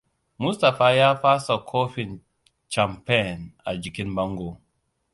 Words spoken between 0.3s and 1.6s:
Mustapha ya fasa